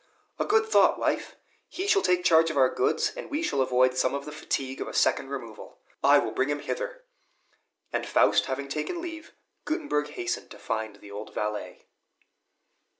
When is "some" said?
3.95-4.15